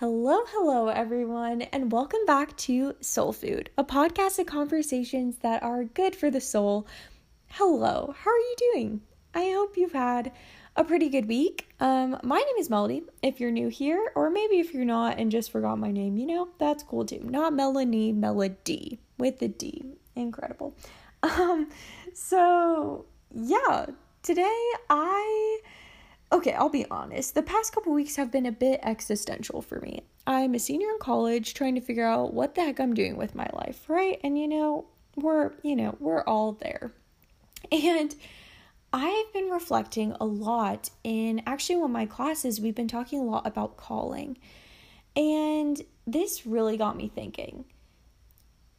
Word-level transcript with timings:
Hello, 0.00 0.44
hello, 0.46 0.88
everyone, 0.88 1.60
and 1.60 1.92
welcome 1.92 2.24
back 2.26 2.56
to 2.56 2.94
Soul 3.02 3.34
Food, 3.34 3.68
a 3.76 3.84
podcast 3.84 4.38
of 4.38 4.46
conversations 4.46 5.36
that 5.42 5.62
are 5.62 5.84
good 5.84 6.16
for 6.16 6.30
the 6.30 6.40
soul. 6.40 6.86
Hello, 7.48 8.14
how 8.18 8.30
are 8.30 8.38
you 8.38 8.54
doing? 8.72 9.02
I 9.34 9.50
hope 9.50 9.76
you've 9.76 9.92
had 9.92 10.32
a 10.74 10.84
pretty 10.84 11.10
good 11.10 11.28
week. 11.28 11.74
Um, 11.80 12.18
my 12.22 12.38
name 12.38 12.56
is 12.58 12.70
Melody. 12.70 13.02
If 13.22 13.40
you're 13.40 13.50
new 13.50 13.68
here, 13.68 14.10
or 14.14 14.30
maybe 14.30 14.58
if 14.58 14.72
you're 14.72 14.86
not 14.86 15.18
and 15.18 15.30
just 15.30 15.52
forgot 15.52 15.78
my 15.78 15.90
name, 15.90 16.16
you 16.16 16.26
know, 16.26 16.48
that's 16.56 16.82
cool 16.82 17.04
too. 17.04 17.20
Not 17.22 17.52
Melanie, 17.52 18.10
Melody 18.10 19.00
with 19.18 19.38
the 19.38 19.48
D. 19.48 19.84
Incredible. 20.16 20.74
Um, 21.22 21.68
so 22.14 23.04
yeah, 23.34 23.84
today 24.22 24.64
I 24.88 25.60
okay, 26.32 26.52
I'll 26.52 26.68
be 26.68 26.86
honest. 26.90 27.34
The 27.34 27.42
past 27.42 27.72
couple 27.72 27.92
weeks 27.92 28.16
have 28.16 28.30
been 28.30 28.46
a 28.46 28.52
bit 28.52 28.80
existential 28.82 29.62
for 29.62 29.80
me. 29.80 30.02
I'm 30.26 30.54
a 30.54 30.58
senior 30.58 30.88
in 30.88 30.98
college 31.00 31.54
trying 31.54 31.74
to 31.74 31.80
figure 31.80 32.06
out 32.06 32.32
what 32.32 32.54
the 32.54 32.62
heck 32.62 32.80
I'm 32.80 32.94
doing 32.94 33.16
with 33.16 33.34
my 33.34 33.48
life, 33.52 33.88
right? 33.88 34.20
And 34.22 34.38
you 34.38 34.46
know, 34.46 34.86
we're, 35.16 35.52
you 35.62 35.76
know, 35.76 35.96
we're 35.98 36.22
all 36.22 36.52
there. 36.52 36.92
And 37.72 38.14
I've 38.92 39.32
been 39.32 39.50
reflecting 39.50 40.16
a 40.20 40.24
lot 40.24 40.90
in 41.04 41.42
actually 41.46 41.76
one 41.76 41.90
of 41.90 41.94
my 41.94 42.06
classes, 42.06 42.60
we've 42.60 42.74
been 42.74 42.88
talking 42.88 43.20
a 43.20 43.24
lot 43.24 43.46
about 43.46 43.76
calling. 43.76 44.38
And 45.14 45.80
this 46.06 46.46
really 46.46 46.76
got 46.76 46.96
me 46.96 47.08
thinking. 47.08 47.64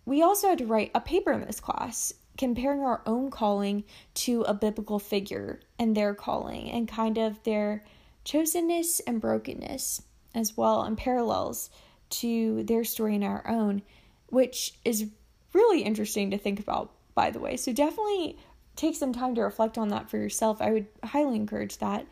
We 0.06 0.22
also 0.22 0.50
had 0.50 0.58
to 0.58 0.66
write 0.66 0.92
a 0.96 1.00
paper 1.00 1.32
in 1.32 1.46
this 1.46 1.60
class 1.60 2.14
comparing 2.38 2.82
our 2.82 3.02
own 3.06 3.30
calling 3.30 3.84
to 4.14 4.42
a 4.44 4.54
biblical 4.54 5.00
figure 5.00 5.60
and 5.78 5.96
their 5.96 6.14
calling 6.14 6.70
and 6.72 6.88
kind 6.88 7.18
of 7.18 7.42
their 7.44 7.84
chosenness 8.26 9.02
and 9.06 9.22
brokenness 9.22 10.02
as 10.34 10.56
well 10.56 10.84
and 10.84 10.98
parallels 10.98 11.70
to 12.10 12.64
their 12.64 12.84
story 12.84 13.16
and 13.16 13.24
our 13.24 13.48
own, 13.48 13.82
which 14.28 14.74
is 14.86 15.08
really 15.54 15.82
interesting 15.82 16.32
to 16.32 16.38
think 16.38 16.60
about, 16.60 16.92
by 17.16 17.32
the 17.32 17.40
way. 17.40 17.58
So 17.58 17.74
definitely 17.74 18.38
take 18.76 18.96
some 18.96 19.14
time 19.14 19.36
to 19.36 19.42
reflect 19.42 19.78
on 19.78 19.90
that 19.90 20.10
for 20.10 20.18
yourself. 20.18 20.62
I 20.62 20.72
would 20.72 20.88
highly 21.04 21.36
encourage 21.36 21.78
that. 21.80 22.06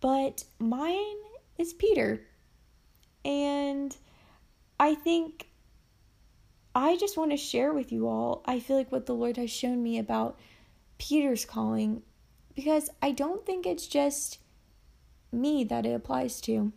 But 0.00 0.44
mine 0.58 1.16
is 1.58 1.72
Peter. 1.72 2.22
And 3.24 3.96
I 4.78 4.94
think 4.94 5.48
I 6.76 6.98
just 6.98 7.16
want 7.16 7.30
to 7.30 7.38
share 7.38 7.72
with 7.72 7.90
you 7.90 8.06
all, 8.06 8.42
I 8.44 8.60
feel 8.60 8.76
like 8.76 8.92
what 8.92 9.06
the 9.06 9.14
Lord 9.14 9.38
has 9.38 9.50
shown 9.50 9.82
me 9.82 9.98
about 9.98 10.38
Peter's 10.98 11.46
calling, 11.46 12.02
because 12.54 12.90
I 13.00 13.12
don't 13.12 13.46
think 13.46 13.64
it's 13.64 13.86
just 13.86 14.40
me 15.32 15.64
that 15.64 15.86
it 15.86 15.94
applies 15.94 16.38
to. 16.42 16.74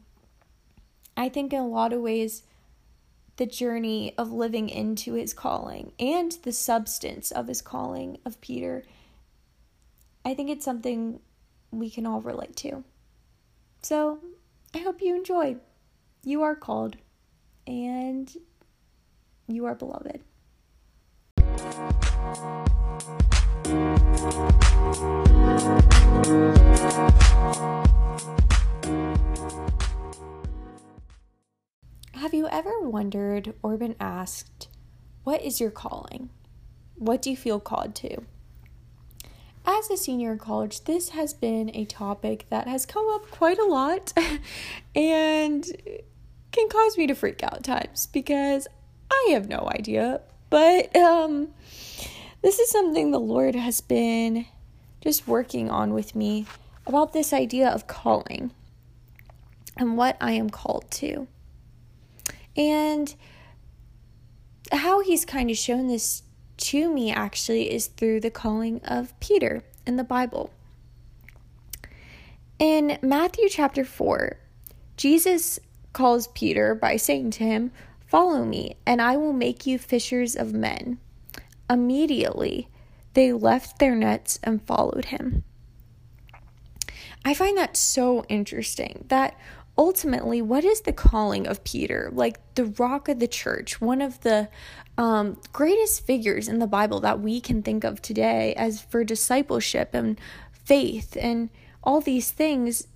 I 1.17 1.28
think 1.28 1.52
in 1.52 1.59
a 1.59 1.67
lot 1.67 1.91
of 1.91 2.00
ways, 2.00 2.44
the 3.36 3.45
journey 3.45 4.14
of 4.17 4.31
living 4.31 4.69
into 4.69 5.16
his 5.16 5.33
calling 5.33 5.91
and 6.00 6.31
the 6.44 6.53
substance 6.53 7.30
of 7.31 7.50
his 7.50 7.61
calling 7.61 8.19
of 8.23 8.39
Peter, 8.39 8.86
I 10.23 10.34
think 10.34 10.50
it's 10.50 10.63
something 10.63 11.19
we 11.72 11.89
can 11.89 12.06
all 12.06 12.22
relate 12.22 12.56
to. 12.58 12.86
So 13.81 14.19
I 14.73 14.78
hope 14.78 15.02
you 15.02 15.13
enjoy. 15.13 15.58
You 16.23 16.41
are 16.44 16.56
called, 16.56 16.95
and 17.67 18.34
you 19.50 19.66
are 19.66 19.75
beloved. 19.75 20.22
Have 32.14 32.33
you 32.33 32.47
ever 32.50 32.81
wondered 32.81 33.53
or 33.64 33.78
been 33.78 33.95
asked, 34.00 34.67
What 35.23 35.41
is 35.41 35.59
your 35.59 35.72
calling? 35.72 36.30
What 36.95 37.22
do 37.22 37.31
you 37.31 37.38
feel 37.38 37.59
called 37.59 37.95
to? 37.95 38.23
As 39.66 39.90
a 39.90 39.97
senior 39.97 40.34
in 40.34 40.40
college, 40.40 40.84
this 40.84 41.09
has 41.09 41.34
been 41.34 41.72
a 41.73 41.85
topic 41.85 42.46
that 42.50 42.68
has 42.68 42.85
come 42.85 43.07
up 43.09 43.29
quite 43.31 43.57
a 43.57 43.66
lot 43.66 44.13
and 44.96 45.66
can 46.52 46.69
cause 46.69 46.97
me 46.97 47.07
to 47.07 47.16
freak 47.16 47.44
out 47.44 47.63
times 47.63 48.07
because 48.07 48.68
I 49.12 49.30
have 49.31 49.47
no 49.47 49.70
idea. 49.72 50.22
But 50.50 50.96
um 50.96 51.50
this 52.42 52.59
is 52.59 52.70
something 52.70 53.12
the 53.12 53.20
Lord 53.20 53.56
has 53.56 53.81
been 53.81 54.46
just 55.02 55.28
working 55.28 55.70
on 55.70 55.94
with 55.94 56.16
me 56.16 56.46
about 56.86 57.14
this 57.14 57.34
idea 57.34 57.70
of 57.70 57.88
calling 57.88 58.52
and 59.78 59.97
what 59.97 60.18
I 60.22 60.31
am 60.31 60.50
called 60.50 60.90
to. 60.92 61.28
And 62.56 63.14
how 64.72 65.02
he's 65.02 65.26
kind 65.26 65.50
of 65.50 65.58
shown 65.58 65.88
this 65.88 66.24
to 66.58 66.94
me 66.94 67.12
actually 67.12 67.72
is 67.72 67.88
through 67.88 68.20
the 68.20 68.30
calling 68.30 68.81
of 68.84 69.18
Peter 69.20 69.64
in 69.86 69.96
the 69.96 70.03
Bible. 70.03 70.52
In 72.59 73.00
Matthew 73.02 73.47
chapter 73.47 73.86
4, 73.86 74.38
Jesus 74.97 75.59
calls 75.94 76.28
Peter 76.28 76.76
by 76.76 76.97
saying 76.97 77.31
to 77.31 77.44
him, 77.44 77.72
Follow 78.09 78.44
me, 78.44 78.75
and 78.88 79.00
I 79.03 79.18
will 79.18 79.34
make 79.34 79.68
you 79.68 79.78
fishers 79.78 80.36
of 80.36 80.52
men. 80.52 80.97
Immediately, 81.70 82.68
they 83.14 83.31
left 83.31 83.78
their 83.78 83.94
nets 83.94 84.40
and 84.42 84.66
followed 84.66 85.06
him. 85.06 85.44
I 87.24 87.36
find 87.36 87.56
that 87.59 87.78
so 87.78 88.25
interesting 88.28 89.06
that 89.09 89.38
ultimately, 89.78 90.42
what 90.42 90.66
is 90.66 90.81
the 90.81 90.92
calling 90.92 91.46
of 91.46 91.64
Peter? 91.64 92.09
Like 92.12 92.40
the 92.56 92.66
rock 92.66 93.09
of 93.09 93.20
the 93.20 93.28
church, 93.28 93.80
one 93.80 94.02
of 94.02 94.22
the 94.22 94.50
um, 94.97 95.40
greatest 95.53 96.03
figures 96.03 96.47
in 96.47 96.58
the 96.58 96.66
Bible 96.66 97.00
that 97.02 97.20
we 97.20 97.40
can 97.40 97.62
think 97.62 97.84
of 97.84 98.02
today 98.02 98.56
as 98.56 98.81
for 98.81 99.03
discipleship 99.03 99.94
and 99.94 100.20
faith 100.52 101.16
and 101.22 101.52
all 101.84 102.02
these 102.02 102.31
things. 102.31 102.88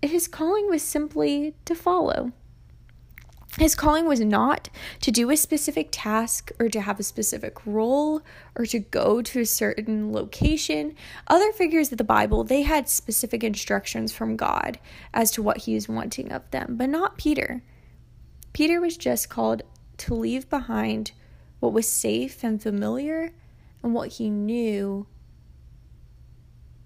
His 0.00 0.26
calling 0.26 0.70
was 0.70 0.80
simply 0.80 1.54
to 1.66 1.74
follow. 1.74 2.32
His 3.58 3.74
calling 3.74 4.06
was 4.06 4.20
not 4.20 4.68
to 5.00 5.10
do 5.10 5.30
a 5.30 5.36
specific 5.36 5.88
task 5.90 6.50
or 6.58 6.68
to 6.68 6.80
have 6.82 7.00
a 7.00 7.04
specific 7.04 7.64
role 7.64 8.20
or 8.54 8.66
to 8.66 8.78
go 8.78 9.22
to 9.22 9.40
a 9.40 9.46
certain 9.46 10.12
location. 10.12 10.94
Other 11.26 11.52
figures 11.52 11.90
of 11.90 11.96
the 11.96 12.04
Bible, 12.04 12.44
they 12.44 12.62
had 12.62 12.88
specific 12.88 13.42
instructions 13.42 14.12
from 14.12 14.36
God 14.36 14.78
as 15.14 15.30
to 15.32 15.42
what 15.42 15.58
he 15.58 15.74
was 15.74 15.88
wanting 15.88 16.32
of 16.32 16.50
them, 16.50 16.76
but 16.76 16.90
not 16.90 17.16
Peter. 17.16 17.62
Peter 18.52 18.78
was 18.78 18.96
just 18.96 19.30
called 19.30 19.62
to 19.98 20.14
leave 20.14 20.50
behind 20.50 21.12
what 21.60 21.72
was 21.72 21.88
safe 21.88 22.44
and 22.44 22.62
familiar 22.62 23.32
and 23.82 23.94
what 23.94 24.12
he 24.12 24.28
knew 24.28 25.06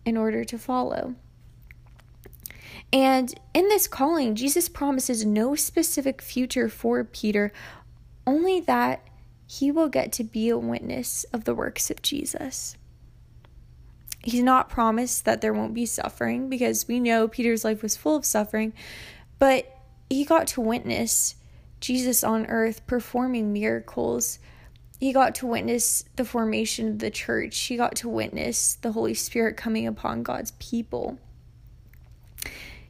in 0.05 0.17
order 0.17 0.45
to 0.45 0.59
follow. 0.59 1.17
And 2.93 3.33
in 3.55 3.69
this 3.69 3.87
calling, 3.87 4.35
Jesus 4.35 4.69
promises 4.69 5.25
no 5.25 5.55
specific 5.55 6.21
future 6.21 6.69
for 6.69 7.05
Peter, 7.05 7.53
only 8.27 8.61
that 8.61 9.07
he 9.47 9.71
will 9.71 9.89
get 9.89 10.13
to 10.13 10.25
be 10.25 10.49
a 10.49 10.59
witness 10.59 11.25
of 11.33 11.45
the 11.45 11.55
works 11.55 11.91
of 11.91 12.03
Jesus. 12.03 12.77
He's 14.23 14.43
not 14.43 14.69
promised 14.69 15.25
that 15.25 15.41
there 15.41 15.53
won't 15.53 15.75
be 15.75 15.87
suffering 15.87 16.49
because 16.49 16.87
we 16.87 17.01
know 17.01 17.27
Peter's 17.27 17.65
life 17.65 17.83
was 17.83 17.97
full 17.97 18.17
of 18.17 18.25
suffering, 18.25 18.73
but 19.39 19.67
he 20.11 20.25
got 20.25 20.49
to 20.49 20.61
witness 20.61 21.37
Jesus 21.81 22.23
on 22.23 22.47
earth 22.47 22.87
performing 22.87 23.53
miracles. 23.53 24.39
He 24.99 25.13
got 25.13 25.35
to 25.37 25.47
witness 25.47 26.05
the 26.17 26.25
formation 26.25 26.89
of 26.89 26.99
the 26.99 27.11
church. 27.11 27.59
He 27.59 27.77
got 27.77 27.97
to 27.97 28.09
witness 28.09 28.75
the 28.75 28.93
Holy 28.93 29.15
Spirit 29.15 29.57
coming 29.57 29.87
upon 29.87 30.23
God's 30.23 30.51
people. 30.59 31.19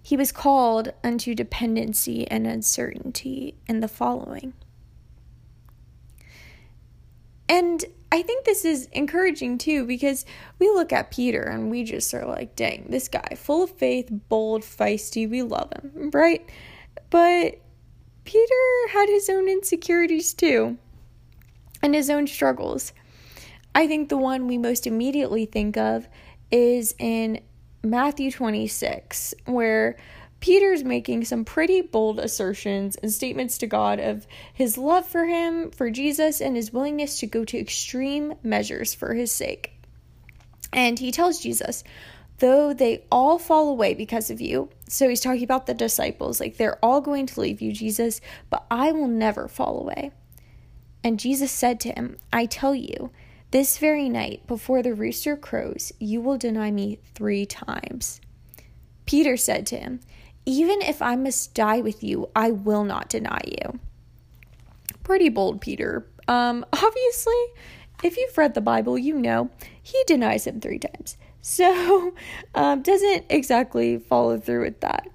He 0.02 0.16
was 0.16 0.32
called 0.32 0.92
unto 1.04 1.34
dependency 1.34 2.26
and 2.28 2.46
uncertainty 2.46 3.54
in 3.66 3.80
the 3.80 3.88
following. 3.88 4.54
And 7.48 7.84
I 8.12 8.22
think 8.22 8.44
this 8.44 8.64
is 8.64 8.86
encouraging 8.92 9.58
too 9.58 9.84
because 9.84 10.24
we 10.58 10.68
look 10.68 10.92
at 10.92 11.10
Peter 11.10 11.42
and 11.42 11.70
we 11.70 11.84
just 11.84 12.14
are 12.14 12.24
like, 12.24 12.56
dang, 12.56 12.86
this 12.88 13.08
guy, 13.08 13.34
full 13.36 13.64
of 13.64 13.70
faith, 13.70 14.08
bold, 14.28 14.62
feisty, 14.62 15.28
we 15.28 15.42
love 15.42 15.72
him, 15.72 16.10
right? 16.12 16.48
But 17.10 17.60
Peter 18.24 18.88
had 18.92 19.08
his 19.08 19.28
own 19.28 19.48
insecurities 19.48 20.32
too 20.32 20.78
and 21.82 21.94
his 21.94 22.10
own 22.10 22.26
struggles. 22.26 22.92
I 23.74 23.86
think 23.86 24.08
the 24.08 24.16
one 24.16 24.46
we 24.46 24.58
most 24.58 24.86
immediately 24.86 25.46
think 25.46 25.76
of 25.76 26.08
is 26.50 26.94
in 26.98 27.40
Matthew 27.82 28.30
26, 28.30 29.34
where 29.46 29.96
Peter's 30.40 30.84
making 30.84 31.24
some 31.24 31.44
pretty 31.44 31.82
bold 31.82 32.18
assertions 32.18 32.96
and 32.96 33.12
statements 33.12 33.58
to 33.58 33.66
God 33.66 34.00
of 34.00 34.26
his 34.52 34.78
love 34.78 35.06
for 35.06 35.26
him, 35.26 35.70
for 35.70 35.90
Jesus, 35.90 36.40
and 36.40 36.56
his 36.56 36.72
willingness 36.72 37.20
to 37.20 37.26
go 37.26 37.44
to 37.44 37.58
extreme 37.58 38.34
measures 38.42 38.94
for 38.94 39.14
his 39.14 39.32
sake. 39.32 39.72
And 40.72 40.98
he 40.98 41.10
tells 41.10 41.40
Jesus, 41.40 41.84
though 42.38 42.72
they 42.72 43.04
all 43.10 43.38
fall 43.38 43.68
away 43.68 43.94
because 43.94 44.30
of 44.30 44.40
you. 44.40 44.70
So 44.88 45.08
he's 45.08 45.20
talking 45.20 45.44
about 45.44 45.66
the 45.66 45.74
disciples, 45.74 46.40
like 46.40 46.56
they're 46.56 46.82
all 46.82 47.00
going 47.00 47.26
to 47.26 47.40
leave 47.40 47.60
you, 47.60 47.72
Jesus, 47.72 48.20
but 48.48 48.66
I 48.70 48.92
will 48.92 49.08
never 49.08 49.46
fall 49.46 49.80
away. 49.80 50.10
And 51.04 51.20
Jesus 51.20 51.50
said 51.50 51.80
to 51.80 51.92
him, 51.92 52.16
I 52.32 52.46
tell 52.46 52.74
you, 52.74 53.10
this 53.50 53.78
very 53.78 54.08
night, 54.08 54.46
before 54.46 54.82
the 54.82 54.94
rooster 54.94 55.36
crows, 55.36 55.92
you 55.98 56.20
will 56.20 56.38
deny 56.38 56.70
me 56.70 57.00
three 57.14 57.44
times. 57.46 58.20
Peter 59.06 59.36
said 59.36 59.66
to 59.66 59.76
him, 59.76 60.00
Even 60.46 60.80
if 60.82 61.02
I 61.02 61.16
must 61.16 61.52
die 61.52 61.80
with 61.80 62.04
you, 62.04 62.28
I 62.36 62.52
will 62.52 62.84
not 62.84 63.08
deny 63.08 63.40
you. 63.44 63.80
Pretty 65.02 65.28
bold, 65.28 65.60
Peter. 65.60 66.06
Um, 66.28 66.64
obviously, 66.72 67.42
if 68.04 68.16
you've 68.16 68.38
read 68.38 68.54
the 68.54 68.60
Bible, 68.60 68.96
you 68.96 69.16
know 69.16 69.50
he 69.82 70.00
denies 70.06 70.46
him 70.46 70.60
three 70.60 70.78
times. 70.78 71.16
So, 71.42 72.12
um, 72.54 72.82
doesn't 72.82 73.24
exactly 73.30 73.96
follow 73.96 74.38
through 74.38 74.64
with 74.64 74.80
that. 74.80 75.08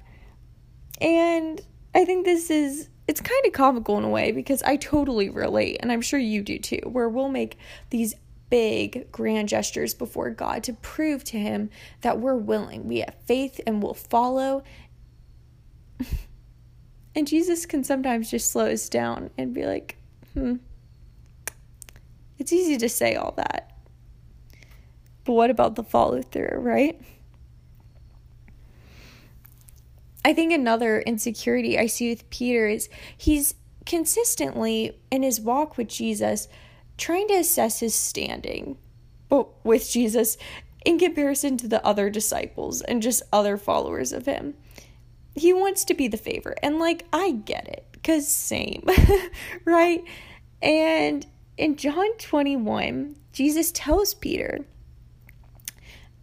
And 1.00 1.62
I 1.94 2.04
think 2.04 2.26
this 2.26 2.50
is 2.50 2.90
it's 3.08 3.22
kind 3.22 3.46
of 3.46 3.54
comical 3.54 3.98
in 4.00 4.04
a 4.04 4.10
way 4.10 4.32
because 4.32 4.64
I 4.64 4.78
totally 4.78 5.30
relate, 5.30 5.78
and 5.82 5.92
I'm 5.92 6.02
sure 6.02 6.20
you 6.20 6.42
do 6.42 6.58
too, 6.58 6.82
where 6.86 7.08
we'll 7.08 7.30
make 7.30 7.60
these 7.92 8.16
big, 8.50 9.12
grand 9.12 9.50
gestures 9.50 9.94
before 9.94 10.30
God 10.30 10.64
to 10.64 10.74
prove 10.74 11.24
to 11.26 11.38
Him 11.38 11.70
that 12.02 12.20
we're 12.20 12.36
willing, 12.36 12.88
we 12.88 13.00
have 13.00 13.16
faith, 13.26 13.60
and 13.66 13.82
we'll 13.82 13.94
follow. 13.94 14.64
and 17.16 17.28
Jesus 17.28 17.66
can 17.66 17.84
sometimes 17.84 18.32
just 18.32 18.52
slow 18.52 18.72
us 18.72 18.90
down 18.90 19.30
and 19.38 19.54
be 19.54 19.66
like, 19.66 19.98
hmm, 20.34 20.56
it's 22.38 22.54
easy 22.54 22.78
to 22.78 22.90
say 22.90 23.16
all 23.16 23.34
that. 23.38 23.72
But 25.24 25.34
what 25.34 25.50
about 25.50 25.76
the 25.76 25.84
follow 25.84 26.22
through, 26.22 26.58
right? 26.60 27.02
I 30.24 30.34
think 30.34 30.52
another 30.52 31.02
insecurity 31.02 31.78
I 31.78 31.88
see 31.88 32.10
with 32.10 32.30
Peter 32.30 32.68
is 32.68 32.90
he's 33.16 33.56
consistently 33.86 35.00
in 35.12 35.22
his 35.22 35.40
walk 35.40 35.78
with 35.78 35.88
Jesus 35.88 36.48
trying 36.98 37.28
to 37.28 37.36
assess 37.36 37.80
his 37.80 37.96
standing 37.96 38.78
but 39.30 39.66
with 39.66 39.90
Jesus 39.90 40.38
in 40.86 41.00
comparison 41.00 41.58
to 41.58 41.68
the 41.68 41.86
other 41.86 42.10
disciples 42.10 42.82
and 42.82 43.02
just 43.02 43.24
other 43.34 43.58
followers 43.58 44.14
of 44.14 44.26
him. 44.26 44.54
He 45.36 45.52
wants 45.52 45.84
to 45.86 45.94
be 45.94 46.08
the 46.08 46.18
favorite. 46.18 46.60
And 46.62 46.80
like 46.80 47.06
I 47.12 47.32
get 47.32 47.68
it 47.68 47.86
cuz 48.04 48.28
same, 48.28 48.88
right? 49.66 50.04
And 50.62 51.26
in 51.58 51.76
John 51.76 52.18
21, 52.18 53.16
Jesus 53.34 53.72
tells 53.72 54.14
Peter 54.14 54.66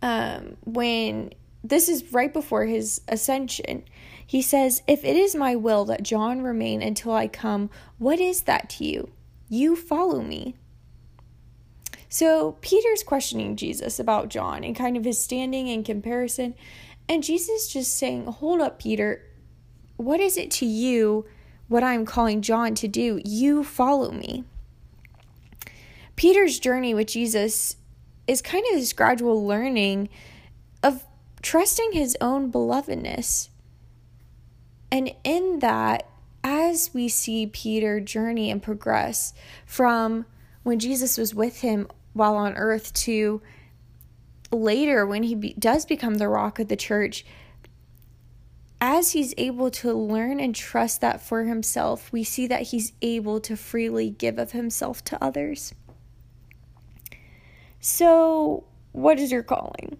um 0.01 0.57
when 0.65 1.33
this 1.65 1.89
is 1.89 2.13
right 2.13 2.33
before 2.33 2.67
his 2.67 3.01
ascension. 3.09 3.85
He 4.27 4.43
says, 4.43 4.83
If 4.87 5.05
it 5.05 5.17
is 5.17 5.35
my 5.35 5.55
will 5.55 5.85
that 5.87 6.03
John 6.03 6.43
remain 6.43 6.83
until 6.83 7.13
I 7.13 7.29
come, 7.29 7.71
what 7.99 8.19
is 8.19 8.43
that 8.43 8.71
to 8.71 8.85
you? 8.85 9.11
You 9.49 9.77
follow 9.77 10.23
me. 10.23 10.57
So 12.12 12.59
Peter's 12.61 13.03
questioning 13.03 13.56
Jesus 13.56 13.99
about 13.99 14.29
John 14.29 14.64
and 14.64 14.76
kind 14.76 14.99
of 14.99 15.05
his 15.06 15.19
standing 15.19 15.69
in 15.69 15.82
comparison. 15.82 16.55
And 17.09 17.25
Jesus 17.25 17.73
just 17.73 17.97
saying, 17.97 18.26
Hold 18.26 18.61
up, 18.61 18.79
Peter. 18.79 19.25
What 19.97 20.20
is 20.20 20.37
it 20.37 20.50
to 20.50 20.67
you 20.67 21.25
what 21.69 21.82
I'm 21.82 22.05
calling 22.05 22.43
John 22.43 22.75
to 22.75 22.87
do? 22.87 23.19
You 23.25 23.64
follow 23.64 24.11
me. 24.11 24.44
Peter's 26.14 26.59
journey 26.59 26.93
with 26.93 27.06
Jesus 27.06 27.76
is 28.26 28.43
kind 28.43 28.67
of 28.70 28.79
this 28.79 28.93
gradual 28.93 29.47
learning 29.47 30.11
of 30.82 31.06
trusting 31.41 31.93
his 31.93 32.14
own 32.20 32.53
belovedness. 32.53 33.49
And 34.91 35.14
in 35.25 35.61
that, 35.61 36.06
as 36.44 36.91
we 36.93 37.09
see 37.09 37.47
Peter 37.47 38.00
journey 38.00 38.50
and 38.50 38.62
progress 38.62 39.32
from 39.64 40.26
when 40.62 40.79
Jesus 40.79 41.17
was 41.17 41.35
with 41.35 41.62
him 41.62 41.88
while 42.12 42.37
on 42.37 42.55
earth 42.55 42.93
to 42.93 43.43
later 44.50 45.06
when 45.06 45.23
he 45.23 45.35
be, 45.35 45.55
does 45.55 45.87
become 45.87 46.17
the 46.17 46.29
rock 46.29 46.59
of 46.59 46.69
the 46.69 46.76
church, 46.76 47.25
as 48.81 49.12
he's 49.12 49.32
able 49.38 49.70
to 49.70 49.93
learn 49.93 50.41
and 50.41 50.55
trust 50.55 51.00
that 51.00 51.23
for 51.23 51.44
himself, 51.44 52.12
we 52.12 52.25
see 52.25 52.47
that 52.49 52.62
he's 52.62 52.93
able 53.00 53.41
to 53.41 53.56
freely 53.56 54.11
give 54.11 54.38
of 54.38 54.53
himself 54.53 55.05
to 55.05 55.25
others. 55.25 55.73
So, 57.81 58.64
what 58.91 59.19
is 59.19 59.31
your 59.31 59.43
calling? 59.43 59.99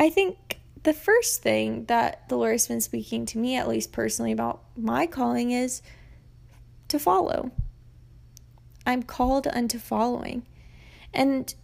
I 0.00 0.10
think 0.10 0.58
the 0.82 0.92
first 0.92 1.42
thing 1.42 1.84
that 1.86 2.28
the 2.28 2.36
Lord 2.36 2.52
has 2.52 2.68
been 2.68 2.80
speaking 2.80 3.26
to 3.26 3.38
me, 3.38 3.56
at 3.56 3.68
least 3.68 3.92
personally, 3.92 4.32
about 4.32 4.62
my 4.76 5.06
calling 5.06 5.50
is 5.50 5.82
to 6.88 6.98
follow. 6.98 7.52
I'm 8.86 9.02
called 9.02 9.46
unto 9.46 9.78
following. 9.78 10.44
And 11.12 11.54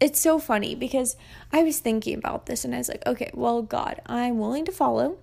it's 0.00 0.20
so 0.20 0.38
funny 0.38 0.74
because 0.74 1.16
I 1.52 1.62
was 1.62 1.80
thinking 1.80 2.16
about 2.16 2.46
this 2.46 2.64
and 2.64 2.74
I 2.74 2.78
was 2.78 2.88
like, 2.88 3.06
okay, 3.06 3.30
well, 3.34 3.62
God, 3.62 4.00
I'm 4.06 4.38
willing 4.38 4.64
to 4.66 4.72
follow, 4.72 5.18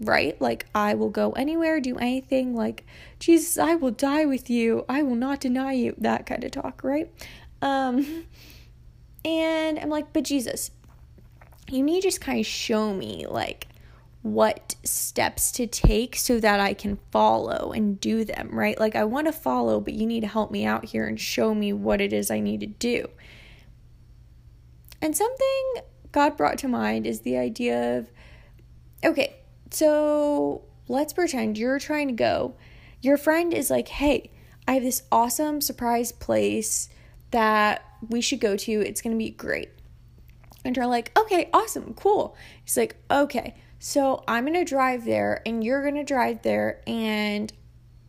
right? 0.00 0.40
Like, 0.40 0.66
I 0.74 0.94
will 0.94 1.10
go 1.10 1.32
anywhere, 1.32 1.80
do 1.80 1.96
anything. 1.96 2.54
Like, 2.54 2.86
Jesus, 3.18 3.58
I 3.58 3.74
will 3.74 3.90
die 3.90 4.24
with 4.24 4.48
you. 4.48 4.84
I 4.88 5.02
will 5.02 5.16
not 5.16 5.40
deny 5.40 5.72
you. 5.72 5.94
That 5.98 6.26
kind 6.26 6.44
of 6.44 6.52
talk, 6.52 6.82
right? 6.84 7.10
Um, 7.60 8.24
and 9.24 9.78
I'm 9.78 9.90
like, 9.90 10.12
but 10.12 10.24
Jesus, 10.24 10.70
you 11.68 11.82
need 11.82 12.02
to 12.02 12.08
just 12.08 12.20
kind 12.20 12.38
of 12.38 12.46
show 12.46 12.94
me, 12.94 13.26
like, 13.26 13.66
what 14.22 14.74
steps 14.84 15.50
to 15.52 15.66
take 15.66 16.14
so 16.14 16.38
that 16.40 16.60
I 16.60 16.74
can 16.74 16.98
follow 17.10 17.72
and 17.72 17.98
do 17.98 18.24
them, 18.24 18.50
right? 18.52 18.78
Like, 18.78 18.94
I 18.94 19.04
want 19.04 19.26
to 19.26 19.32
follow, 19.32 19.80
but 19.80 19.94
you 19.94 20.06
need 20.06 20.20
to 20.20 20.26
help 20.26 20.50
me 20.50 20.64
out 20.66 20.84
here 20.84 21.06
and 21.06 21.18
show 21.18 21.54
me 21.54 21.72
what 21.72 22.00
it 22.00 22.12
is 22.12 22.30
I 22.30 22.40
need 22.40 22.60
to 22.60 22.66
do. 22.66 23.08
And 25.00 25.16
something 25.16 25.74
God 26.12 26.36
brought 26.36 26.58
to 26.58 26.68
mind 26.68 27.06
is 27.06 27.20
the 27.20 27.38
idea 27.38 27.98
of 27.98 28.10
okay, 29.02 29.36
so 29.70 30.62
let's 30.88 31.12
pretend 31.12 31.56
you're 31.56 31.78
trying 31.78 32.08
to 32.08 32.14
go. 32.14 32.54
Your 33.00 33.16
friend 33.16 33.54
is 33.54 33.70
like, 33.70 33.88
hey, 33.88 34.30
I 34.68 34.74
have 34.74 34.82
this 34.82 35.04
awesome 35.10 35.60
surprise 35.60 36.12
place 36.12 36.88
that 37.30 37.82
we 38.08 38.20
should 38.20 38.40
go 38.40 38.56
to. 38.56 38.72
It's 38.72 39.00
going 39.00 39.14
to 39.14 39.18
be 39.18 39.30
great. 39.30 39.70
And 40.64 40.76
you're 40.76 40.86
like, 40.86 41.16
okay, 41.18 41.48
awesome, 41.54 41.94
cool. 41.94 42.36
He's 42.64 42.76
like, 42.76 42.96
okay, 43.10 43.54
so 43.82 44.22
I'm 44.28 44.44
going 44.44 44.54
to 44.54 44.64
drive 44.64 45.06
there 45.06 45.40
and 45.46 45.64
you're 45.64 45.80
going 45.80 45.94
to 45.94 46.04
drive 46.04 46.42
there 46.42 46.82
and 46.86 47.50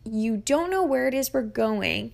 you 0.04 0.36
don't 0.36 0.70
know 0.70 0.84
where 0.84 1.08
it 1.08 1.14
is 1.14 1.32
we're 1.32 1.42
going 1.42 2.12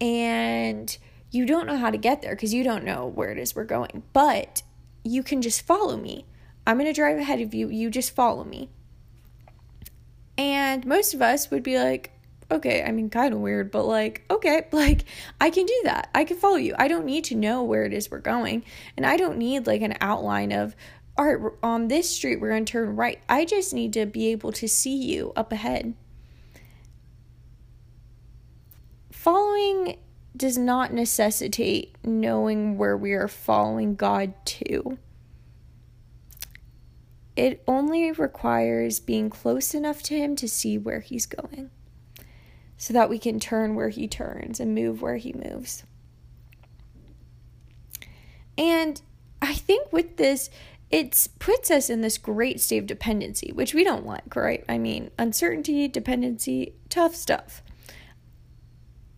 and 0.00 0.96
you 1.32 1.44
don't 1.44 1.66
know 1.66 1.76
how 1.76 1.90
to 1.90 1.98
get 1.98 2.22
there 2.22 2.36
because 2.36 2.54
you 2.54 2.62
don't 2.62 2.84
know 2.84 3.06
where 3.06 3.30
it 3.30 3.38
is 3.38 3.56
we're 3.56 3.64
going. 3.64 4.04
But 4.12 4.62
you 5.02 5.24
can 5.24 5.42
just 5.42 5.62
follow 5.62 5.96
me. 5.96 6.26
I'm 6.64 6.76
going 6.76 6.86
to 6.86 6.92
drive 6.92 7.18
ahead 7.18 7.40
of 7.40 7.52
you. 7.52 7.68
You 7.68 7.90
just 7.90 8.14
follow 8.14 8.44
me. 8.44 8.68
And 10.38 10.86
most 10.86 11.12
of 11.12 11.20
us 11.20 11.50
would 11.50 11.64
be 11.64 11.78
like, 11.78 12.12
okay, 12.52 12.84
I 12.84 12.92
mean, 12.92 13.10
kind 13.10 13.34
of 13.34 13.40
weird, 13.40 13.72
but 13.72 13.84
like, 13.84 14.22
okay, 14.30 14.68
like, 14.72 15.06
I 15.40 15.50
can 15.50 15.66
do 15.66 15.80
that. 15.84 16.08
I 16.14 16.22
can 16.22 16.36
follow 16.36 16.56
you. 16.56 16.76
I 16.78 16.86
don't 16.86 17.06
need 17.06 17.24
to 17.24 17.34
know 17.34 17.64
where 17.64 17.84
it 17.84 17.92
is 17.92 18.12
we're 18.12 18.20
going. 18.20 18.64
And 18.96 19.04
I 19.04 19.16
don't 19.16 19.38
need 19.38 19.66
like 19.66 19.82
an 19.82 19.96
outline 20.00 20.52
of, 20.52 20.76
all 21.16 21.26
right, 21.26 21.52
on 21.62 21.88
this 21.88 22.10
street, 22.10 22.40
we're 22.40 22.48
going 22.48 22.64
to 22.64 22.72
turn 22.72 22.96
right. 22.96 23.20
I 23.28 23.44
just 23.44 23.74
need 23.74 23.92
to 23.94 24.06
be 24.06 24.28
able 24.28 24.52
to 24.52 24.68
see 24.68 24.96
you 24.96 25.32
up 25.36 25.52
ahead. 25.52 25.94
Following 29.10 29.98
does 30.36 30.56
not 30.56 30.92
necessitate 30.92 31.94
knowing 32.02 32.78
where 32.78 32.96
we 32.96 33.12
are 33.12 33.28
following 33.28 33.94
God 33.94 34.34
to. 34.46 34.98
It 37.36 37.62
only 37.66 38.10
requires 38.12 39.00
being 39.00 39.30
close 39.30 39.74
enough 39.74 40.02
to 40.04 40.16
Him 40.16 40.34
to 40.36 40.48
see 40.48 40.78
where 40.78 41.00
He's 41.00 41.26
going 41.26 41.70
so 42.76 42.92
that 42.94 43.08
we 43.08 43.18
can 43.18 43.38
turn 43.38 43.74
where 43.74 43.90
He 43.90 44.08
turns 44.08 44.58
and 44.58 44.74
move 44.74 45.02
where 45.02 45.16
He 45.16 45.32
moves. 45.32 45.84
And 48.58 49.00
I 49.40 49.54
think 49.54 49.92
with 49.92 50.16
this, 50.16 50.50
it 50.92 51.26
puts 51.38 51.70
us 51.70 51.88
in 51.88 52.02
this 52.02 52.18
great 52.18 52.60
state 52.60 52.78
of 52.78 52.86
dependency, 52.86 53.50
which 53.50 53.72
we 53.72 53.82
don't 53.82 54.04
like, 54.04 54.36
right? 54.36 54.62
I 54.68 54.76
mean, 54.76 55.10
uncertainty, 55.18 55.88
dependency, 55.88 56.74
tough 56.90 57.14
stuff. 57.14 57.62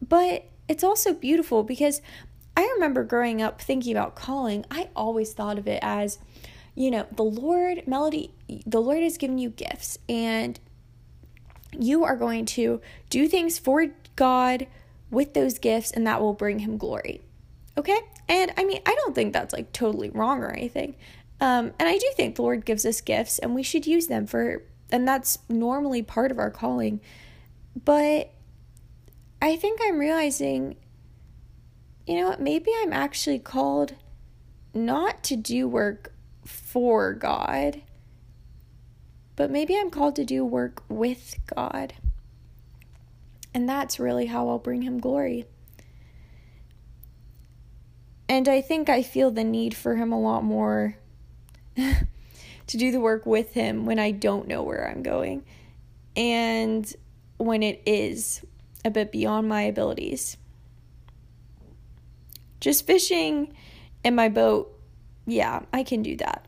But 0.00 0.44
it's 0.68 0.84
also 0.84 1.12
beautiful 1.12 1.64
because 1.64 2.00
I 2.56 2.70
remember 2.74 3.02
growing 3.02 3.42
up 3.42 3.60
thinking 3.60 3.92
about 3.92 4.14
calling, 4.14 4.64
I 4.70 4.88
always 4.94 5.32
thought 5.32 5.58
of 5.58 5.66
it 5.66 5.80
as, 5.82 6.20
you 6.76 6.92
know, 6.92 7.06
the 7.10 7.24
Lord, 7.24 7.82
Melody, 7.88 8.30
the 8.64 8.80
Lord 8.80 9.02
has 9.02 9.18
given 9.18 9.38
you 9.38 9.50
gifts 9.50 9.98
and 10.08 10.60
you 11.76 12.04
are 12.04 12.16
going 12.16 12.46
to 12.46 12.80
do 13.10 13.26
things 13.26 13.58
for 13.58 13.88
God 14.14 14.68
with 15.10 15.34
those 15.34 15.58
gifts 15.58 15.90
and 15.90 16.06
that 16.06 16.20
will 16.20 16.34
bring 16.34 16.60
him 16.60 16.76
glory. 16.76 17.22
Okay? 17.76 17.98
And 18.28 18.52
I 18.56 18.64
mean, 18.64 18.80
I 18.86 18.94
don't 18.94 19.14
think 19.14 19.32
that's 19.32 19.52
like 19.52 19.72
totally 19.72 20.10
wrong 20.10 20.44
or 20.44 20.50
anything. 20.52 20.94
Um, 21.44 21.74
and 21.78 21.86
I 21.86 21.98
do 21.98 22.10
think 22.16 22.36
the 22.36 22.42
Lord 22.42 22.64
gives 22.64 22.86
us 22.86 23.02
gifts 23.02 23.38
and 23.38 23.54
we 23.54 23.62
should 23.62 23.86
use 23.86 24.06
them 24.06 24.26
for, 24.26 24.62
and 24.90 25.06
that's 25.06 25.40
normally 25.46 26.02
part 26.02 26.30
of 26.30 26.38
our 26.38 26.50
calling. 26.50 27.02
But 27.84 28.32
I 29.42 29.56
think 29.56 29.78
I'm 29.84 29.98
realizing, 29.98 30.76
you 32.06 32.18
know 32.18 32.30
what, 32.30 32.40
maybe 32.40 32.70
I'm 32.80 32.94
actually 32.94 33.40
called 33.40 33.94
not 34.72 35.22
to 35.24 35.36
do 35.36 35.68
work 35.68 36.14
for 36.46 37.12
God, 37.12 37.82
but 39.36 39.50
maybe 39.50 39.76
I'm 39.76 39.90
called 39.90 40.16
to 40.16 40.24
do 40.24 40.46
work 40.46 40.82
with 40.88 41.34
God. 41.54 41.92
And 43.52 43.68
that's 43.68 44.00
really 44.00 44.26
how 44.26 44.48
I'll 44.48 44.58
bring 44.58 44.80
Him 44.80 44.98
glory. 44.98 45.44
And 48.30 48.48
I 48.48 48.62
think 48.62 48.88
I 48.88 49.02
feel 49.02 49.30
the 49.30 49.44
need 49.44 49.76
for 49.76 49.96
Him 49.96 50.10
a 50.10 50.18
lot 50.18 50.42
more 50.42 50.96
to 52.66 52.76
do 52.76 52.90
the 52.90 53.00
work 53.00 53.26
with 53.26 53.54
Him 53.54 53.86
when 53.86 53.98
I 53.98 54.10
don't 54.10 54.48
know 54.48 54.62
where 54.62 54.88
I'm 54.88 55.02
going 55.02 55.44
and 56.16 56.92
when 57.36 57.62
it 57.62 57.82
is 57.86 58.44
a 58.84 58.90
bit 58.90 59.10
beyond 59.10 59.48
my 59.48 59.62
abilities. 59.62 60.36
Just 62.60 62.86
fishing 62.86 63.54
in 64.04 64.14
my 64.14 64.28
boat, 64.28 64.72
yeah, 65.26 65.60
I 65.72 65.82
can 65.82 66.02
do 66.02 66.16
that. 66.16 66.46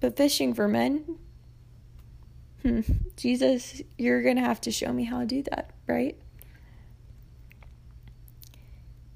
But 0.00 0.16
fishing 0.16 0.54
for 0.54 0.68
men, 0.68 1.18
hmm, 2.62 2.80
Jesus, 3.16 3.82
you're 3.96 4.22
going 4.22 4.36
to 4.36 4.42
have 4.42 4.60
to 4.62 4.70
show 4.70 4.92
me 4.92 5.04
how 5.04 5.20
to 5.20 5.26
do 5.26 5.42
that, 5.50 5.70
right? 5.86 6.16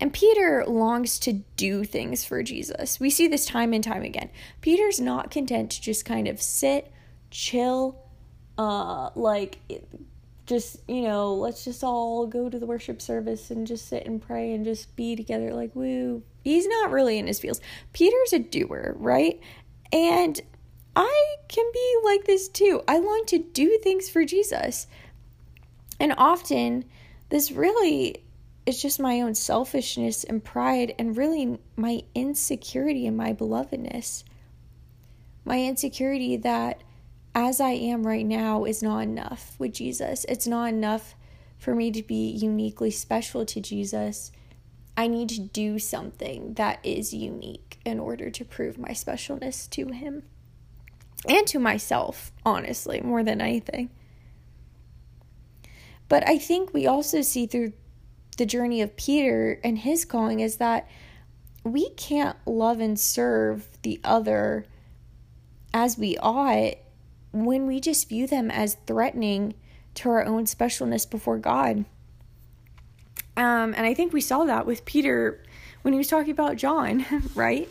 And 0.02 0.12
Peter 0.12 0.64
longs 0.66 1.16
to 1.20 1.32
do 1.56 1.84
things 1.84 2.24
for 2.24 2.42
Jesus. 2.42 2.98
We 2.98 3.08
see 3.08 3.28
this 3.28 3.46
time 3.46 3.72
and 3.72 3.84
time 3.84 4.02
again. 4.02 4.30
Peter's 4.60 4.98
not 4.98 5.30
content 5.30 5.70
to 5.70 5.80
just 5.80 6.04
kind 6.04 6.26
of 6.26 6.42
sit, 6.42 6.92
chill, 7.30 8.02
uh, 8.58 9.10
like 9.14 9.60
just, 10.44 10.78
you 10.88 11.02
know, 11.02 11.34
let's 11.34 11.64
just 11.64 11.84
all 11.84 12.26
go 12.26 12.50
to 12.50 12.58
the 12.58 12.66
worship 12.66 13.00
service 13.00 13.52
and 13.52 13.64
just 13.64 13.86
sit 13.86 14.04
and 14.04 14.20
pray 14.20 14.52
and 14.52 14.64
just 14.64 14.96
be 14.96 15.14
together 15.14 15.54
like 15.54 15.70
woo. 15.76 16.24
He's 16.42 16.66
not 16.66 16.90
really 16.90 17.20
in 17.20 17.28
his 17.28 17.38
feels. 17.38 17.60
Peter's 17.92 18.32
a 18.32 18.40
doer, 18.40 18.96
right? 18.98 19.38
And 19.92 20.40
I 20.96 21.36
can 21.46 21.66
be 21.72 21.98
like 22.02 22.24
this 22.24 22.48
too. 22.48 22.82
I 22.88 22.98
long 22.98 23.22
to 23.28 23.38
do 23.38 23.78
things 23.78 24.08
for 24.08 24.24
Jesus. 24.24 24.88
And 26.00 26.12
often 26.18 26.86
this 27.28 27.52
really 27.52 28.24
it's 28.64 28.80
just 28.80 29.00
my 29.00 29.20
own 29.20 29.34
selfishness 29.34 30.24
and 30.24 30.42
pride 30.42 30.94
and 30.98 31.16
really 31.16 31.58
my 31.76 32.02
insecurity 32.14 33.06
and 33.06 33.16
my 33.16 33.32
belovedness. 33.32 34.22
My 35.44 35.60
insecurity 35.60 36.36
that 36.36 36.82
as 37.34 37.60
I 37.60 37.70
am 37.70 38.06
right 38.06 38.26
now 38.26 38.64
is 38.64 38.82
not 38.82 39.00
enough 39.00 39.56
with 39.58 39.72
Jesus. 39.74 40.24
It's 40.28 40.46
not 40.46 40.68
enough 40.68 41.16
for 41.58 41.74
me 41.74 41.90
to 41.90 42.02
be 42.02 42.30
uniquely 42.30 42.90
special 42.90 43.44
to 43.46 43.60
Jesus. 43.60 44.30
I 44.96 45.06
need 45.08 45.28
to 45.30 45.40
do 45.40 45.78
something 45.78 46.54
that 46.54 46.78
is 46.84 47.14
unique 47.14 47.78
in 47.84 47.98
order 47.98 48.30
to 48.30 48.44
prove 48.44 48.78
my 48.78 48.90
specialness 48.90 49.68
to 49.70 49.88
Him 49.88 50.24
and 51.28 51.46
to 51.48 51.58
myself, 51.58 52.30
honestly, 52.44 53.00
more 53.00 53.24
than 53.24 53.40
anything. 53.40 53.90
But 56.08 56.28
I 56.28 56.36
think 56.36 56.74
we 56.74 56.86
also 56.86 57.22
see 57.22 57.46
through 57.46 57.72
the 58.36 58.46
journey 58.46 58.80
of 58.80 58.96
Peter 58.96 59.60
and 59.62 59.78
his 59.78 60.04
calling 60.04 60.40
is 60.40 60.56
that 60.56 60.88
we 61.64 61.90
can't 61.90 62.36
love 62.46 62.80
and 62.80 62.98
serve 62.98 63.68
the 63.82 64.00
other 64.02 64.64
as 65.72 65.96
we 65.96 66.16
ought 66.18 66.74
when 67.32 67.66
we 67.66 67.80
just 67.80 68.08
view 68.08 68.26
them 68.26 68.50
as 68.50 68.76
threatening 68.86 69.54
to 69.94 70.08
our 70.08 70.24
own 70.24 70.44
specialness 70.44 71.08
before 71.08 71.38
God. 71.38 71.84
Um, 73.36 73.74
and 73.74 73.86
I 73.86 73.94
think 73.94 74.12
we 74.12 74.20
saw 74.20 74.44
that 74.44 74.66
with 74.66 74.84
Peter 74.84 75.42
when 75.82 75.94
he 75.94 75.98
was 75.98 76.08
talking 76.08 76.32
about 76.32 76.56
John, 76.56 77.04
right? 77.34 77.68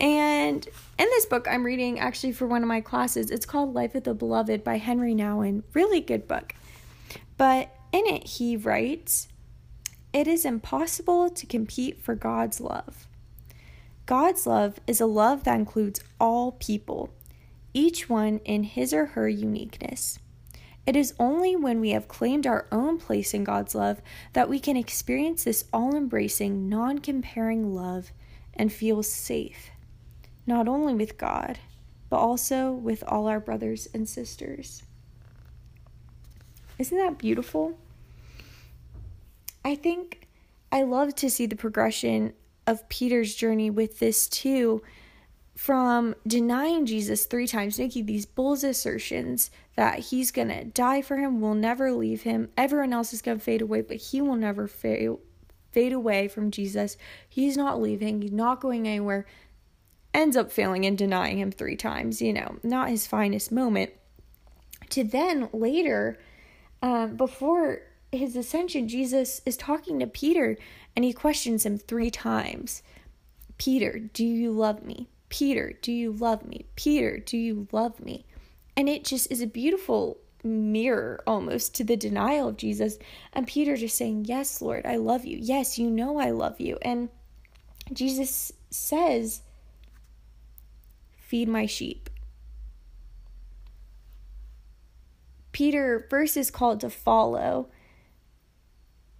And 0.00 0.66
in 0.66 1.06
this 1.06 1.26
book 1.26 1.46
I'm 1.48 1.64
reading 1.64 1.98
actually 1.98 2.32
for 2.32 2.46
one 2.46 2.62
of 2.62 2.68
my 2.68 2.80
classes, 2.80 3.30
it's 3.30 3.46
called 3.46 3.74
Life 3.74 3.94
of 3.94 4.04
the 4.04 4.14
Beloved 4.14 4.64
by 4.64 4.78
Henri 4.78 5.14
Nouwen. 5.14 5.62
Really 5.74 6.00
good 6.00 6.26
book. 6.28 6.54
But 7.36 7.74
in 7.92 8.06
it, 8.06 8.26
he 8.26 8.56
writes, 8.56 9.28
it 10.18 10.26
is 10.26 10.44
impossible 10.44 11.30
to 11.30 11.46
compete 11.46 12.02
for 12.02 12.16
God's 12.16 12.60
love. 12.60 13.06
God's 14.04 14.48
love 14.48 14.80
is 14.84 15.00
a 15.00 15.06
love 15.06 15.44
that 15.44 15.54
includes 15.54 16.00
all 16.18 16.50
people, 16.50 17.10
each 17.72 18.10
one 18.10 18.40
in 18.44 18.64
his 18.64 18.92
or 18.92 19.06
her 19.06 19.28
uniqueness. 19.28 20.18
It 20.86 20.96
is 20.96 21.14
only 21.20 21.54
when 21.54 21.80
we 21.80 21.90
have 21.90 22.08
claimed 22.08 22.48
our 22.48 22.66
own 22.72 22.98
place 22.98 23.32
in 23.32 23.44
God's 23.44 23.76
love 23.76 24.02
that 24.32 24.48
we 24.48 24.58
can 24.58 24.76
experience 24.76 25.44
this 25.44 25.66
all 25.72 25.94
embracing, 25.94 26.68
non 26.68 26.98
comparing 26.98 27.72
love 27.72 28.10
and 28.54 28.72
feel 28.72 29.04
safe, 29.04 29.70
not 30.48 30.66
only 30.66 30.94
with 30.94 31.16
God, 31.16 31.60
but 32.10 32.16
also 32.16 32.72
with 32.72 33.04
all 33.06 33.28
our 33.28 33.38
brothers 33.38 33.86
and 33.94 34.08
sisters. 34.08 34.82
Isn't 36.76 36.98
that 36.98 37.18
beautiful? 37.18 37.78
I 39.68 39.74
think 39.74 40.26
I 40.72 40.82
love 40.84 41.14
to 41.16 41.28
see 41.28 41.44
the 41.44 41.54
progression 41.54 42.32
of 42.66 42.88
Peter's 42.88 43.34
journey 43.34 43.68
with 43.68 43.98
this 43.98 44.26
too 44.26 44.80
from 45.54 46.14
denying 46.26 46.86
Jesus 46.86 47.26
three 47.26 47.46
times, 47.46 47.78
making 47.78 48.06
these 48.06 48.24
bold 48.24 48.64
assertions 48.64 49.50
that 49.76 49.98
he's 49.98 50.30
going 50.30 50.48
to 50.48 50.64
die 50.64 51.02
for 51.02 51.18
him, 51.18 51.42
will 51.42 51.54
never 51.54 51.92
leave 51.92 52.22
him, 52.22 52.48
everyone 52.56 52.94
else 52.94 53.12
is 53.12 53.20
going 53.20 53.38
to 53.38 53.44
fade 53.44 53.60
away, 53.60 53.82
but 53.82 53.98
he 53.98 54.22
will 54.22 54.36
never 54.36 54.66
fade, 54.66 55.10
fade 55.70 55.92
away 55.92 56.28
from 56.28 56.50
Jesus. 56.50 56.96
He's 57.28 57.58
not 57.58 57.78
leaving, 57.78 58.22
he's 58.22 58.32
not 58.32 58.62
going 58.62 58.88
anywhere, 58.88 59.26
ends 60.14 60.34
up 60.34 60.50
failing 60.50 60.86
and 60.86 60.96
denying 60.96 61.40
him 61.40 61.52
three 61.52 61.76
times, 61.76 62.22
you 62.22 62.32
know, 62.32 62.56
not 62.62 62.88
his 62.88 63.06
finest 63.06 63.52
moment. 63.52 63.90
To 64.90 65.04
then 65.04 65.50
later, 65.52 66.18
um, 66.80 67.16
before 67.16 67.82
his 68.12 68.36
ascension, 68.36 68.88
Jesus 68.88 69.40
is 69.44 69.56
talking 69.56 69.98
to 69.98 70.06
Peter 70.06 70.56
and 70.96 71.04
he 71.04 71.12
questions 71.12 71.66
him 71.66 71.78
three 71.78 72.10
times 72.10 72.82
Peter, 73.58 73.98
do 73.98 74.24
you 74.24 74.52
love 74.52 74.84
me? 74.84 75.08
Peter, 75.28 75.74
do 75.82 75.92
you 75.92 76.12
love 76.12 76.46
me? 76.46 76.66
Peter, 76.76 77.18
do 77.18 77.36
you 77.36 77.66
love 77.72 78.00
me? 78.00 78.24
And 78.76 78.88
it 78.88 79.04
just 79.04 79.30
is 79.32 79.42
a 79.42 79.46
beautiful 79.46 80.18
mirror 80.44 81.20
almost 81.26 81.74
to 81.74 81.84
the 81.84 81.96
denial 81.96 82.48
of 82.48 82.56
Jesus. 82.56 82.98
And 83.32 83.46
Peter 83.46 83.76
just 83.76 83.96
saying, 83.96 84.26
Yes, 84.26 84.62
Lord, 84.62 84.86
I 84.86 84.96
love 84.96 85.24
you. 85.24 85.38
Yes, 85.40 85.78
you 85.78 85.90
know 85.90 86.18
I 86.18 86.30
love 86.30 86.60
you. 86.60 86.78
And 86.82 87.08
Jesus 87.92 88.52
says, 88.70 89.42
Feed 91.18 91.48
my 91.48 91.66
sheep. 91.66 92.08
Peter 95.50 96.06
first 96.08 96.36
is 96.36 96.50
called 96.50 96.80
to 96.80 96.88
follow 96.88 97.68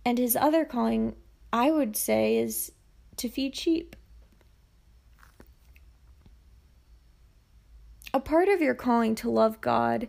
and 0.05 0.19
his 0.19 0.37
other 0.37 0.65
calling, 0.65 1.17
I 1.53 1.71
would 1.71 1.97
say, 1.97 2.37
is 2.37 2.73
to 3.17 3.29
feed 3.29 3.57
sheep. 3.57 3.97
A 8.15 8.21
part 8.21 8.49
of 8.49 8.61
your 8.61 8.75
calling 8.75 9.15
to 9.17 9.31
love 9.31 9.61
God 9.61 10.09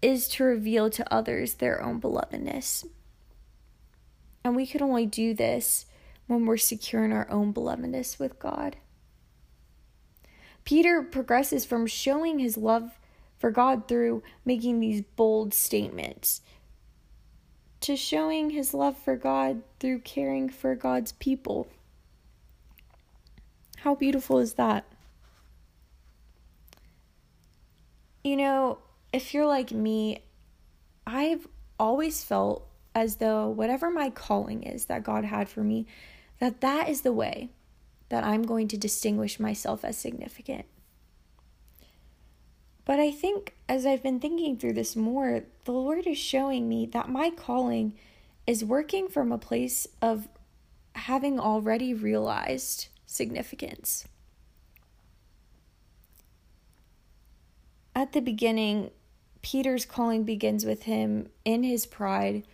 is 0.00 0.28
to 0.28 0.44
reveal 0.44 0.88
to 0.90 1.12
others 1.12 1.54
their 1.54 1.82
own 1.82 2.00
belovedness. 2.00 2.86
And 4.44 4.56
we 4.56 4.66
can 4.66 4.82
only 4.82 5.06
do 5.06 5.34
this 5.34 5.86
when 6.26 6.46
we're 6.46 6.56
secure 6.56 7.04
in 7.04 7.12
our 7.12 7.28
own 7.30 7.52
belovedness 7.52 8.18
with 8.18 8.38
God. 8.38 8.76
Peter 10.64 11.02
progresses 11.02 11.64
from 11.64 11.86
showing 11.86 12.38
his 12.38 12.56
love 12.56 12.98
for 13.38 13.50
God 13.50 13.88
through 13.88 14.22
making 14.44 14.80
these 14.80 15.02
bold 15.16 15.52
statements 15.52 16.42
to 17.80 17.96
showing 17.96 18.50
his 18.50 18.74
love 18.74 18.96
for 18.96 19.16
God 19.16 19.62
through 19.78 20.00
caring 20.00 20.48
for 20.48 20.74
God's 20.74 21.12
people. 21.12 21.68
How 23.78 23.94
beautiful 23.94 24.38
is 24.38 24.54
that? 24.54 24.84
You 28.22 28.36
know, 28.36 28.78
if 29.12 29.32
you're 29.32 29.46
like 29.46 29.72
me, 29.72 30.22
I've 31.06 31.48
always 31.78 32.22
felt 32.22 32.66
as 32.94 33.16
though 33.16 33.48
whatever 33.48 33.90
my 33.90 34.10
calling 34.10 34.62
is 34.62 34.86
that 34.86 35.02
God 35.02 35.24
had 35.24 35.48
for 35.48 35.62
me, 35.62 35.86
that 36.38 36.60
that 36.60 36.88
is 36.88 37.00
the 37.00 37.12
way 37.12 37.50
that 38.10 38.24
I'm 38.24 38.42
going 38.42 38.68
to 38.68 38.76
distinguish 38.76 39.40
myself 39.40 39.84
as 39.84 39.96
significant. 39.96 40.66
But 42.84 42.98
I 42.98 43.10
think 43.10 43.54
as 43.68 43.86
I've 43.86 44.02
been 44.02 44.20
thinking 44.20 44.56
through 44.56 44.72
this 44.72 44.96
more, 44.96 45.44
the 45.64 45.72
Lord 45.72 46.06
is 46.06 46.18
showing 46.18 46.68
me 46.68 46.86
that 46.86 47.08
my 47.08 47.30
calling 47.30 47.94
is 48.46 48.64
working 48.64 49.08
from 49.08 49.30
a 49.30 49.38
place 49.38 49.86
of 50.02 50.28
having 50.94 51.38
already 51.38 51.94
realized 51.94 52.88
significance. 53.06 54.06
at 58.00 58.12
the 58.12 58.20
beginning, 58.20 58.90
Peter's 59.42 59.84
calling 59.84 60.24
begins 60.24 60.64
with 60.64 60.84
him 60.84 61.28
in 61.44 61.62
his 61.62 61.84
pride, 61.84 62.44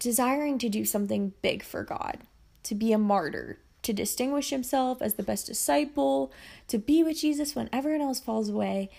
desiring 0.00 0.58
to 0.58 0.68
do 0.68 0.84
something 0.84 1.32
big 1.40 1.62
for 1.62 1.84
God, 1.84 2.18
to 2.64 2.74
be 2.74 2.92
a 2.92 2.98
martyr, 2.98 3.58
to 3.82 3.92
distinguish 3.92 4.50
himself 4.50 5.00
as 5.00 5.14
the 5.14 5.22
best 5.22 5.46
disciple, 5.46 6.32
to 6.66 6.78
be 6.78 7.04
with 7.04 7.18
Jesus 7.18 7.54
when 7.54 7.68
everyone 7.72 8.00
else 8.00 8.18
falls 8.18 8.48
away. 8.48 8.90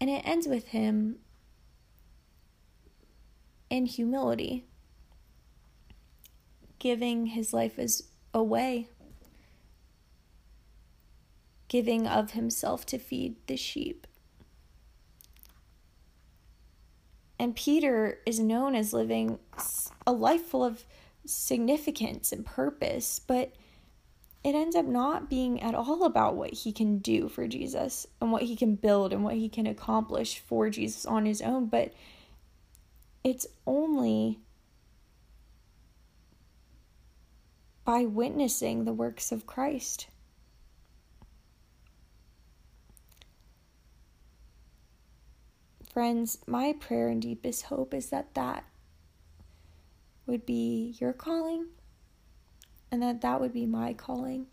And 0.00 0.10
it 0.10 0.26
ends 0.26 0.46
with 0.46 0.68
him 0.68 1.16
in 3.70 3.86
humility, 3.86 4.66
giving 6.78 7.26
his 7.26 7.52
life 7.52 7.78
as 7.78 8.04
away, 8.34 8.88
giving 11.68 12.06
of 12.06 12.32
himself 12.32 12.84
to 12.86 12.98
feed 12.98 13.36
the 13.46 13.56
sheep. 13.56 14.06
And 17.38 17.54
Peter 17.54 18.20
is 18.24 18.38
known 18.38 18.74
as 18.74 18.92
living 18.92 19.38
a 20.06 20.12
life 20.12 20.42
full 20.42 20.64
of 20.64 20.84
significance 21.26 22.32
and 22.32 22.46
purpose, 22.46 23.18
but 23.18 23.52
it 24.46 24.54
ends 24.54 24.76
up 24.76 24.86
not 24.86 25.28
being 25.28 25.60
at 25.60 25.74
all 25.74 26.04
about 26.04 26.36
what 26.36 26.52
he 26.52 26.70
can 26.70 26.98
do 26.98 27.28
for 27.28 27.48
Jesus 27.48 28.06
and 28.20 28.30
what 28.30 28.42
he 28.42 28.54
can 28.54 28.76
build 28.76 29.12
and 29.12 29.24
what 29.24 29.34
he 29.34 29.48
can 29.48 29.66
accomplish 29.66 30.38
for 30.38 30.70
Jesus 30.70 31.04
on 31.04 31.26
his 31.26 31.42
own, 31.42 31.66
but 31.66 31.92
it's 33.24 33.48
only 33.66 34.38
by 37.84 38.02
witnessing 38.02 38.84
the 38.84 38.92
works 38.92 39.32
of 39.32 39.48
Christ. 39.48 40.06
Friends, 45.92 46.38
my 46.46 46.72
prayer 46.78 47.08
and 47.08 47.20
deepest 47.20 47.64
hope 47.64 47.92
is 47.92 48.10
that 48.10 48.34
that 48.34 48.64
would 50.24 50.46
be 50.46 50.94
your 51.00 51.12
calling 51.12 51.66
and 52.90 53.02
that 53.02 53.20
that 53.22 53.40
would 53.40 53.52
be 53.52 53.66
my 53.66 53.92
calling. 53.92 54.46